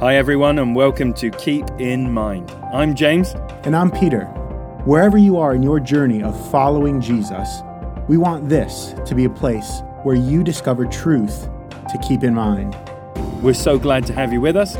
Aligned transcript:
Hi, 0.00 0.16
everyone, 0.16 0.58
and 0.58 0.74
welcome 0.74 1.14
to 1.14 1.30
Keep 1.30 1.70
in 1.78 2.12
Mind. 2.12 2.50
I'm 2.72 2.96
James. 2.96 3.30
And 3.62 3.76
I'm 3.76 3.92
Peter. 3.92 4.24
Wherever 4.84 5.16
you 5.16 5.38
are 5.38 5.54
in 5.54 5.62
your 5.62 5.78
journey 5.78 6.20
of 6.20 6.50
following 6.50 7.00
Jesus, 7.00 7.62
we 8.08 8.16
want 8.16 8.48
this 8.48 8.92
to 9.06 9.14
be 9.14 9.24
a 9.24 9.30
place 9.30 9.82
where 10.02 10.16
you 10.16 10.42
discover 10.42 10.84
truth 10.84 11.48
to 11.70 11.98
keep 12.06 12.24
in 12.24 12.34
mind. 12.34 12.76
We're 13.40 13.54
so 13.54 13.78
glad 13.78 14.04
to 14.06 14.12
have 14.12 14.32
you 14.32 14.40
with 14.40 14.56
us. 14.56 14.74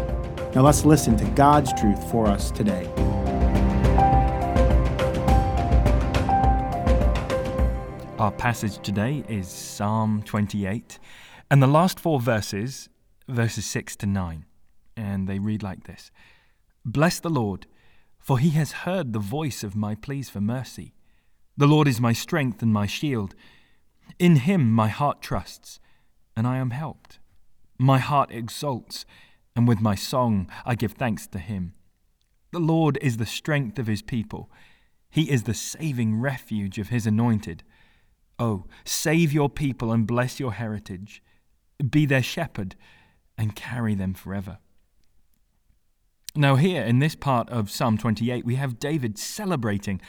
Now 0.53 0.63
let's 0.63 0.85
listen 0.85 1.17
to 1.19 1.25
God's 1.27 1.73
truth 1.75 2.11
for 2.11 2.27
us 2.27 2.51
today. 2.51 2.85
Our 8.19 8.33
passage 8.33 8.79
today 8.79 9.25
is 9.29 9.47
Psalm 9.47 10.23
28, 10.25 10.99
and 11.53 11.63
the 11.63 11.69
last 11.69 12.01
four 12.01 12.21
verses, 12.21 12.89
verses 13.29 13.65
6 13.65 13.95
to 13.97 14.07
9, 14.07 14.45
and 14.97 15.29
they 15.29 15.39
read 15.39 15.63
like 15.63 15.85
this 15.85 16.11
Bless 16.85 17.21
the 17.21 17.31
Lord, 17.31 17.67
for 18.19 18.39
he 18.39 18.51
has 18.51 18.73
heard 18.73 19.13
the 19.13 19.19
voice 19.19 19.63
of 19.63 19.77
my 19.77 19.95
pleas 19.95 20.29
for 20.31 20.41
mercy. 20.41 20.95
The 21.57 21.67
Lord 21.67 21.87
is 21.87 22.01
my 22.01 22.13
strength 22.13 22.63
and 22.63 22.73
my 22.73 22.87
shield. 22.87 23.35
In 24.19 24.37
him 24.37 24.71
my 24.71 24.89
heart 24.89 25.23
trusts, 25.23 25.81
and 26.37 26.47
I 26.47 26.59
am 26.59 26.71
helped. 26.71 27.19
My 27.79 27.99
heart 27.99 28.31
exults, 28.31 29.05
and 29.57 29.67
with 29.67 29.81
my 29.81 29.95
song 29.95 30.51
I 30.67 30.75
give 30.75 30.93
thanks 30.93 31.27
to 31.29 31.39
him. 31.39 31.75
The 32.53 32.59
Lord 32.59 32.99
is 33.01 33.17
the 33.17 33.27
strength 33.27 33.79
of 33.79 33.87
his 33.87 34.03
people, 34.03 34.51
he 35.11 35.31
is 35.31 35.45
the 35.45 35.55
saving 35.55 36.21
refuge 36.21 36.79
of 36.81 36.89
his 36.89 37.07
anointed. 37.07 37.63
Oh, 38.37 38.65
save 38.85 39.33
your 39.33 39.49
people 39.49 39.93
and 39.93 40.09
bless 40.09 40.41
your 40.41 40.55
heritage. 40.55 41.23
Be 41.89 42.05
their 42.05 42.23
shepherd 42.23 42.75
and 43.39 43.55
carry 43.55 43.95
them 43.95 44.13
forever. 44.15 44.59
Now, 46.37 46.57
here 46.57 46.83
in 46.83 46.99
this 46.99 47.15
part 47.15 47.49
of 47.51 47.71
Psalm 47.71 47.97
28, 47.97 48.45
we 48.45 48.57
have 48.57 48.81
David 48.81 49.19
celebrating 49.19 50.01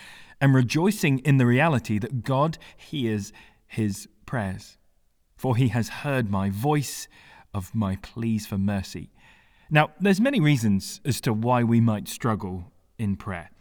and 0.42 0.56
rejoicing 0.56 1.20
in 1.20 1.38
the 1.38 1.46
reality 1.46 2.00
that 2.00 2.24
God 2.24 2.58
hears 2.76 3.32
his 3.68 4.08
prayers. 4.26 4.78
For 5.36 5.56
he 5.56 5.68
has 5.68 5.90
heard 5.90 6.32
my 6.32 6.50
voice 6.50 7.08
of 7.54 7.76
my 7.76 7.98
pleas 7.98 8.48
for 8.48 8.58
mercy. 8.58 9.12
Now, 9.70 9.92
there's 10.00 10.20
many 10.20 10.40
reasons 10.40 11.00
as 11.06 11.22
to 11.22 11.34
why 11.34 11.64
we 11.64 11.80
might 11.80 12.08
struggle 12.08 12.72
in 12.98 13.18
prayer. 13.18 13.52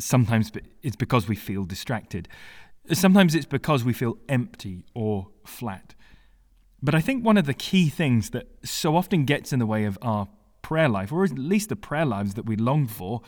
Sometimes 0.00 0.50
it's 0.82 0.96
because 0.96 1.28
we 1.28 1.36
feel 1.36 1.64
distracted. 1.64 2.26
Sometimes 2.90 3.34
it's 3.34 3.46
because 3.46 3.84
we 3.84 3.92
feel 3.92 4.16
empty 4.30 4.86
or 4.94 5.28
flat. 5.44 5.94
But 6.82 6.94
I 6.94 7.00
think 7.00 7.22
one 7.22 7.36
of 7.36 7.44
the 7.44 7.54
key 7.54 7.90
things 7.90 8.30
that 8.30 8.46
so 8.64 8.96
often 8.96 9.24
gets 9.24 9.52
in 9.52 9.58
the 9.58 9.66
way 9.66 9.84
of 9.84 9.98
our 10.00 10.28
prayer 10.62 10.88
life, 10.88 11.12
or 11.12 11.24
at 11.24 11.38
least 11.38 11.68
the 11.68 11.76
prayer 11.76 12.04
lives 12.04 12.34
that 12.34 12.46
we 12.46 12.56
long 12.56 12.86
for, 12.86 13.22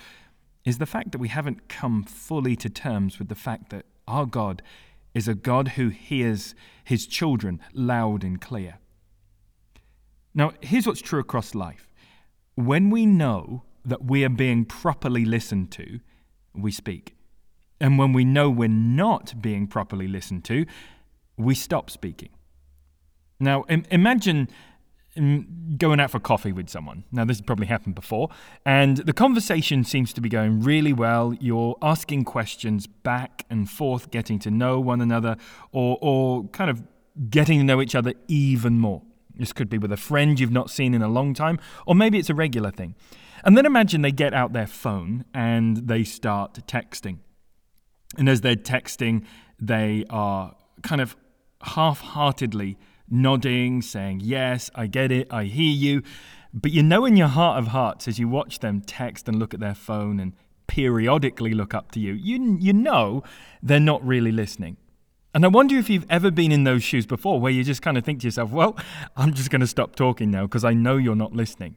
is 0.64 0.78
the 0.78 0.86
fact 0.86 1.12
that 1.12 1.18
we 1.18 1.28
haven't 1.28 1.68
come 1.68 2.02
fully 2.02 2.56
to 2.56 2.68
terms 2.68 3.18
with 3.18 3.28
the 3.28 3.34
fact 3.34 3.70
that 3.70 3.86
our 4.06 4.26
God 4.26 4.62
is 5.14 5.26
a 5.26 5.34
God 5.34 5.68
who 5.68 5.88
hears 5.88 6.54
his 6.84 7.06
children 7.06 7.60
loud 7.72 8.22
and 8.22 8.40
clear. 8.40 8.78
Now, 10.34 10.52
here's 10.60 10.86
what's 10.86 11.00
true 11.00 11.20
across 11.20 11.54
life 11.54 11.88
when 12.54 12.90
we 12.90 13.06
know 13.06 13.62
that 13.84 14.04
we 14.04 14.24
are 14.24 14.28
being 14.28 14.64
properly 14.64 15.24
listened 15.24 15.70
to, 15.72 16.00
we 16.54 16.70
speak. 16.70 17.16
And 17.80 17.98
when 17.98 18.12
we 18.12 18.24
know 18.24 18.50
we're 18.50 18.68
not 18.68 19.40
being 19.40 19.66
properly 19.66 20.06
listened 20.06 20.44
to, 20.44 20.66
we 21.38 21.54
stop 21.54 21.88
speaking. 21.88 22.28
Now, 23.38 23.64
Im- 23.70 23.86
imagine 23.90 24.48
going 25.16 25.98
out 25.98 26.10
for 26.10 26.20
coffee 26.20 26.52
with 26.52 26.68
someone. 26.68 27.04
Now, 27.10 27.24
this 27.24 27.38
has 27.38 27.44
probably 27.44 27.66
happened 27.66 27.94
before, 27.94 28.28
and 28.64 28.98
the 28.98 29.12
conversation 29.12 29.84
seems 29.84 30.12
to 30.12 30.20
be 30.20 30.28
going 30.28 30.60
really 30.60 30.92
well. 30.92 31.34
You're 31.34 31.76
asking 31.82 32.24
questions 32.24 32.86
back 32.86 33.44
and 33.50 33.68
forth, 33.68 34.10
getting 34.10 34.38
to 34.40 34.50
know 34.50 34.78
one 34.78 35.00
another, 35.00 35.36
or, 35.72 35.98
or 36.00 36.44
kind 36.48 36.70
of 36.70 36.82
getting 37.28 37.58
to 37.58 37.64
know 37.64 37.82
each 37.82 37.94
other 37.94 38.14
even 38.28 38.78
more. 38.78 39.02
This 39.34 39.52
could 39.52 39.68
be 39.68 39.78
with 39.78 39.90
a 39.90 39.96
friend 39.96 40.38
you've 40.38 40.52
not 40.52 40.70
seen 40.70 40.94
in 40.94 41.02
a 41.02 41.08
long 41.08 41.34
time, 41.34 41.58
or 41.86 41.94
maybe 41.94 42.18
it's 42.18 42.30
a 42.30 42.34
regular 42.34 42.70
thing. 42.70 42.94
And 43.44 43.56
then 43.56 43.66
imagine 43.66 44.02
they 44.02 44.12
get 44.12 44.34
out 44.34 44.52
their 44.52 44.66
phone 44.66 45.24
and 45.32 45.88
they 45.88 46.04
start 46.04 46.66
texting. 46.66 47.18
And 48.18 48.28
as 48.28 48.42
they're 48.42 48.56
texting, 48.56 49.24
they 49.58 50.04
are 50.10 50.54
kind 50.82 51.00
of 51.00 51.16
half 51.62 52.00
heartedly 52.00 52.76
nodding, 53.10 53.82
saying, 53.82 54.20
Yes, 54.22 54.70
I 54.74 54.86
get 54.86 55.12
it, 55.12 55.32
I 55.32 55.44
hear 55.44 55.72
you. 55.72 56.02
But 56.52 56.72
you 56.72 56.82
know 56.82 57.04
in 57.04 57.16
your 57.16 57.28
heart 57.28 57.58
of 57.58 57.68
hearts, 57.68 58.08
as 58.08 58.18
you 58.18 58.28
watch 58.28 58.58
them 58.58 58.80
text 58.80 59.28
and 59.28 59.38
look 59.38 59.54
at 59.54 59.60
their 59.60 59.74
phone 59.74 60.18
and 60.18 60.32
periodically 60.66 61.52
look 61.52 61.74
up 61.74 61.92
to 61.92 62.00
you, 62.00 62.12
you, 62.12 62.56
you 62.60 62.72
know 62.72 63.22
they're 63.62 63.80
not 63.80 64.04
really 64.06 64.32
listening. 64.32 64.76
And 65.32 65.44
I 65.44 65.48
wonder 65.48 65.76
if 65.76 65.88
you've 65.88 66.06
ever 66.10 66.30
been 66.30 66.50
in 66.50 66.64
those 66.64 66.82
shoes 66.82 67.06
before 67.06 67.40
where 67.40 67.52
you 67.52 67.62
just 67.62 67.82
kind 67.82 67.96
of 67.96 68.04
think 68.04 68.20
to 68.20 68.26
yourself, 68.26 68.50
Well, 68.50 68.76
I'm 69.16 69.32
just 69.32 69.50
going 69.50 69.60
to 69.60 69.66
stop 69.66 69.94
talking 69.94 70.30
now 70.30 70.46
because 70.46 70.64
I 70.64 70.74
know 70.74 70.96
you're 70.96 71.14
not 71.14 71.32
listening. 71.32 71.76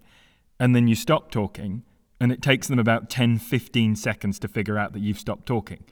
And 0.60 0.76
then 0.76 0.88
you 0.88 0.96
stop 0.96 1.32
talking, 1.32 1.84
and 2.20 2.32
it 2.32 2.42
takes 2.42 2.68
them 2.68 2.80
about 2.80 3.10
10, 3.10 3.40
15 3.40 3.96
seconds 3.96 4.40
to 4.40 4.48
figure 4.48 4.78
out 4.78 4.94
that 4.94 5.00
you've 5.00 5.20
stopped 5.20 5.46
talking. 5.46 5.84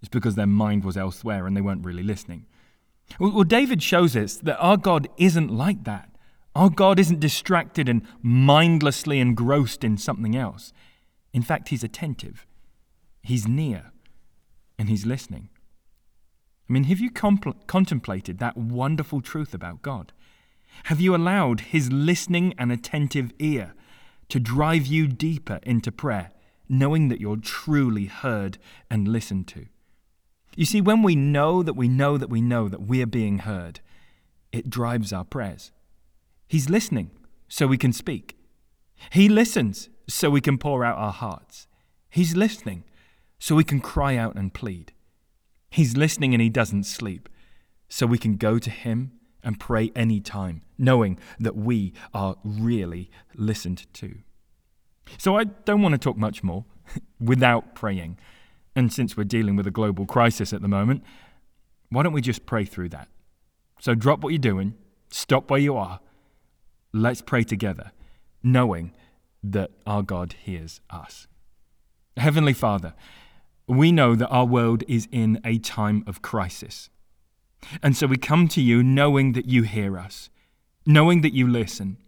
It's 0.00 0.08
because 0.08 0.34
their 0.34 0.46
mind 0.46 0.84
was 0.84 0.96
elsewhere 0.96 1.46
and 1.46 1.56
they 1.56 1.60
weren't 1.60 1.84
really 1.84 2.02
listening. 2.02 2.46
Well, 3.18 3.44
David 3.44 3.82
shows 3.82 4.16
us 4.16 4.36
that 4.36 4.58
our 4.58 4.76
God 4.76 5.08
isn't 5.16 5.50
like 5.50 5.84
that. 5.84 6.10
Our 6.54 6.70
God 6.70 6.98
isn't 6.98 7.20
distracted 7.20 7.88
and 7.88 8.02
mindlessly 8.22 9.20
engrossed 9.20 9.84
in 9.84 9.96
something 9.98 10.36
else. 10.36 10.72
In 11.32 11.42
fact, 11.42 11.68
He's 11.68 11.84
attentive, 11.84 12.46
He's 13.22 13.46
near, 13.46 13.92
and 14.78 14.88
He's 14.88 15.06
listening. 15.06 15.48
I 16.68 16.72
mean, 16.72 16.84
have 16.84 17.00
you 17.00 17.10
compl- 17.10 17.66
contemplated 17.66 18.38
that 18.38 18.56
wonderful 18.56 19.20
truth 19.20 19.54
about 19.54 19.82
God? 19.82 20.12
Have 20.84 21.00
you 21.00 21.14
allowed 21.14 21.60
His 21.60 21.92
listening 21.92 22.54
and 22.58 22.72
attentive 22.72 23.32
ear 23.38 23.74
to 24.28 24.40
drive 24.40 24.86
you 24.86 25.08
deeper 25.08 25.60
into 25.62 25.92
prayer, 25.92 26.30
knowing 26.68 27.08
that 27.08 27.20
you're 27.20 27.36
truly 27.36 28.06
heard 28.06 28.58
and 28.88 29.08
listened 29.08 29.46
to? 29.48 29.66
You 30.56 30.64
see, 30.64 30.80
when 30.80 31.02
we 31.02 31.14
know 31.14 31.62
that 31.62 31.74
we 31.74 31.88
know 31.88 32.18
that 32.18 32.28
we 32.28 32.40
know 32.40 32.68
that 32.68 32.82
we're 32.82 33.06
being 33.06 33.40
heard, 33.40 33.80
it 34.52 34.68
drives 34.68 35.12
our 35.12 35.24
prayers. 35.24 35.72
He's 36.48 36.68
listening 36.68 37.10
so 37.48 37.66
we 37.66 37.78
can 37.78 37.92
speak. 37.92 38.36
He 39.12 39.28
listens 39.28 39.88
so 40.08 40.28
we 40.30 40.40
can 40.40 40.58
pour 40.58 40.84
out 40.84 40.98
our 40.98 41.12
hearts. 41.12 41.66
He's 42.08 42.36
listening 42.36 42.84
so 43.38 43.54
we 43.54 43.64
can 43.64 43.80
cry 43.80 44.16
out 44.16 44.34
and 44.34 44.52
plead. 44.52 44.92
He's 45.70 45.96
listening 45.96 46.34
and 46.34 46.42
he 46.42 46.48
doesn't 46.48 46.84
sleep 46.84 47.28
so 47.88 48.06
we 48.06 48.18
can 48.18 48.36
go 48.36 48.58
to 48.58 48.70
him 48.70 49.12
and 49.42 49.58
pray 49.58 49.90
any 49.96 50.20
time, 50.20 50.62
knowing 50.76 51.18
that 51.38 51.56
we 51.56 51.92
are 52.12 52.36
really 52.44 53.10
listened 53.34 53.86
to. 53.94 54.16
So 55.18 55.36
I 55.36 55.44
don't 55.44 55.82
want 55.82 55.92
to 55.92 55.98
talk 55.98 56.16
much 56.16 56.42
more 56.42 56.64
without 57.20 57.74
praying. 57.74 58.18
And 58.80 58.90
since 58.90 59.14
we're 59.14 59.24
dealing 59.24 59.56
with 59.56 59.66
a 59.66 59.70
global 59.70 60.06
crisis 60.06 60.54
at 60.54 60.62
the 60.62 60.66
moment, 60.66 61.04
why 61.90 62.02
don't 62.02 62.14
we 62.14 62.22
just 62.22 62.46
pray 62.46 62.64
through 62.64 62.88
that? 62.88 63.08
So 63.78 63.94
drop 63.94 64.20
what 64.20 64.30
you're 64.30 64.38
doing, 64.38 64.72
stop 65.10 65.50
where 65.50 65.60
you 65.60 65.76
are, 65.76 66.00
let's 66.90 67.20
pray 67.20 67.42
together, 67.44 67.92
knowing 68.42 68.94
that 69.42 69.70
our 69.86 70.00
God 70.00 70.32
hears 70.32 70.80
us. 70.88 71.26
Heavenly 72.16 72.54
Father, 72.54 72.94
we 73.66 73.92
know 73.92 74.14
that 74.14 74.28
our 74.28 74.46
world 74.46 74.82
is 74.88 75.06
in 75.12 75.42
a 75.44 75.58
time 75.58 76.02
of 76.06 76.22
crisis. 76.22 76.88
And 77.82 77.94
so 77.94 78.06
we 78.06 78.16
come 78.16 78.48
to 78.48 78.62
you 78.62 78.82
knowing 78.82 79.32
that 79.32 79.44
you 79.44 79.64
hear 79.64 79.98
us, 79.98 80.30
knowing 80.86 81.20
that 81.20 81.34
you 81.34 81.46
listen, 81.46 81.98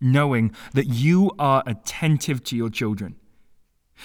knowing 0.00 0.54
that 0.74 0.86
you 0.86 1.32
are 1.40 1.64
attentive 1.66 2.44
to 2.44 2.56
your 2.56 2.70
children. 2.70 3.16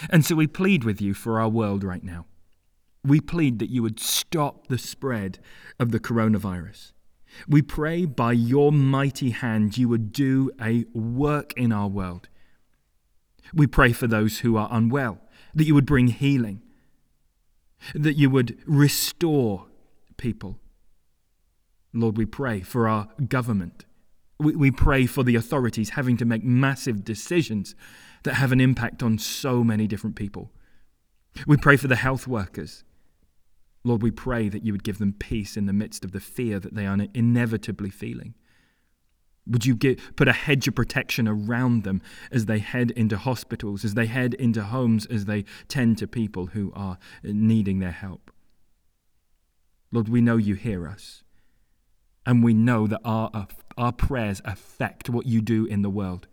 And 0.10 0.26
so 0.26 0.36
we 0.36 0.48
plead 0.48 0.84
with 0.84 1.02
you 1.02 1.14
for 1.14 1.40
our 1.40 1.50
world 1.50 1.84
right 1.84 2.04
now. 2.04 2.26
We 3.04 3.20
plead 3.20 3.60
that 3.60 3.70
you 3.70 3.84
would 3.84 4.00
stop 4.00 4.68
the 4.68 4.78
spread 4.78 5.40
of 5.80 5.92
the 5.92 6.00
coronavirus. 6.00 6.92
We 7.48 7.62
pray 7.62 8.06
by 8.06 8.32
your 8.32 8.72
mighty 8.72 9.32
hand 9.32 9.78
you 9.78 9.90
would 9.90 10.12
do 10.12 10.52
a 10.60 10.86
work 10.94 11.54
in 11.56 11.72
our 11.72 11.88
world. 11.88 12.30
We 13.54 13.68
pray 13.68 13.94
for 13.94 14.08
those 14.08 14.40
who 14.40 14.58
are 14.58 14.70
unwell, 14.72 15.20
that 15.54 15.66
you 15.66 15.76
would 15.76 15.86
bring 15.86 16.08
healing, 16.08 16.62
that 17.94 18.14
you 18.14 18.30
would 18.30 18.58
restore 18.66 19.68
people. 20.18 20.60
Lord, 21.94 22.18
we 22.18 22.26
pray 22.26 22.62
for 22.62 22.88
our 22.88 23.08
government. 23.28 23.86
We, 24.40 24.56
we 24.56 24.72
pray 24.72 25.06
for 25.06 25.24
the 25.24 25.36
authorities 25.36 25.92
having 25.92 26.18
to 26.18 26.26
make 26.26 26.44
massive 26.44 27.06
decisions 27.06 27.76
that 28.26 28.36
have 28.36 28.52
an 28.52 28.60
impact 28.60 29.02
on 29.02 29.18
so 29.18 29.64
many 29.64 29.88
different 29.88 30.16
people. 30.16 30.52
We 31.48 31.58
pray 31.58 31.78
for 31.78 31.88
the 31.88 31.96
health 31.96 32.28
workers. 32.28 32.84
Lord, 33.84 34.02
we 34.02 34.12
pray 34.12 34.50
that 34.50 34.66
you 34.66 34.74
would 34.74 34.84
give 34.84 34.98
them 34.98 35.14
peace 35.14 35.56
in 35.56 35.66
the 35.66 35.74
midst 35.74 36.04
of 36.04 36.12
the 36.12 36.20
fear 36.20 36.60
that 36.60 36.74
they 36.74 36.86
are 36.86 36.98
inevitably 37.14 37.90
feeling. 37.90 38.34
Would 39.48 39.66
you 39.66 39.76
get, 39.76 40.00
put 40.16 40.28
a 40.28 40.34
hedge 40.34 40.68
of 40.68 40.74
protection 40.74 41.28
around 41.28 41.84
them 41.84 42.02
as 42.32 42.48
they 42.48 42.60
head 42.60 42.90
into 42.92 43.16
hospitals, 43.18 43.86
as 43.86 43.94
they 43.94 44.08
head 44.08 44.34
into 44.34 44.64
homes, 44.64 45.06
as 45.06 45.26
they 45.26 45.46
tend 45.68 46.00
to 46.00 46.08
people 46.08 46.48
who 46.48 46.74
are 46.76 46.98
needing 47.24 47.80
their 47.80 47.92
help? 47.92 48.32
Lord, 49.92 50.10
we 50.10 50.20
know 50.20 50.38
you 50.38 50.56
hear 50.56 50.88
us. 50.88 51.24
And 52.26 52.44
we 52.44 52.56
know 52.56 52.88
that 52.88 53.02
our, 53.06 53.48
our 53.78 53.92
prayers 53.92 54.42
affect 54.46 55.12
what 55.12 55.28
you 55.28 55.42
do 55.42 55.66
in 55.66 55.84
the 55.84 55.92
world. 55.92 56.28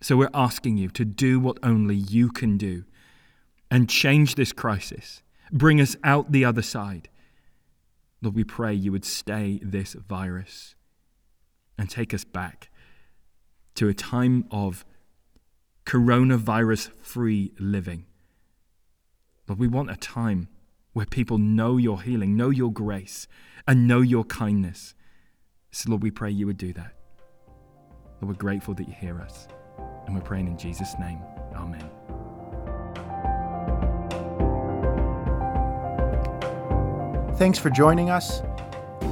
So 0.00 0.16
we're 0.16 0.30
asking 0.32 0.78
you 0.78 0.88
to 0.90 1.04
do 1.04 1.38
what 1.38 1.58
only 1.62 1.94
you 1.94 2.30
can 2.30 2.56
do 2.56 2.84
and 3.70 3.88
change 3.88 4.34
this 4.34 4.52
crisis, 4.52 5.22
bring 5.52 5.80
us 5.80 5.96
out 6.02 6.32
the 6.32 6.44
other 6.44 6.62
side. 6.62 7.08
Lord, 8.22 8.34
we 8.34 8.44
pray 8.44 8.74
you 8.74 8.92
would 8.92 9.04
stay 9.04 9.60
this 9.62 9.94
virus 9.94 10.74
and 11.78 11.88
take 11.88 12.12
us 12.12 12.24
back 12.24 12.70
to 13.74 13.88
a 13.88 13.94
time 13.94 14.46
of 14.50 14.84
coronavirus 15.86 16.90
free 17.00 17.52
living. 17.58 18.06
But 19.46 19.58
we 19.58 19.68
want 19.68 19.90
a 19.90 19.96
time 19.96 20.48
where 20.92 21.06
people 21.06 21.38
know 21.38 21.76
your 21.76 22.02
healing, 22.02 22.36
know 22.36 22.50
your 22.50 22.72
grace, 22.72 23.26
and 23.66 23.86
know 23.86 24.00
your 24.00 24.24
kindness. 24.24 24.94
So, 25.70 25.90
Lord, 25.90 26.02
we 26.02 26.10
pray 26.10 26.30
you 26.30 26.46
would 26.46 26.58
do 26.58 26.72
that. 26.74 26.94
Lord, 28.20 28.34
we're 28.34 28.34
grateful 28.34 28.74
that 28.74 28.86
you 28.86 28.94
hear 28.94 29.20
us, 29.20 29.48
and 30.10 30.18
we're 30.18 30.26
praying 30.26 30.48
in 30.48 30.56
Jesus' 30.56 30.98
name. 30.98 31.22
Amen. 31.54 31.88
Thanks 37.36 37.60
for 37.60 37.70
joining 37.70 38.10
us. 38.10 38.42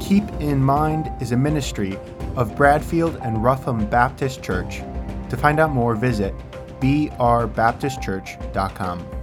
Keep 0.00 0.28
in 0.40 0.60
Mind 0.62 1.10
is 1.22 1.32
a 1.32 1.36
ministry 1.36 1.98
of 2.36 2.54
Bradfield 2.56 3.16
and 3.22 3.42
Rougham 3.42 3.86
Baptist 3.86 4.42
Church. 4.42 4.82
To 5.30 5.36
find 5.36 5.60
out 5.60 5.70
more, 5.70 5.94
visit 5.94 6.34
brbaptistchurch.com. 6.80 9.17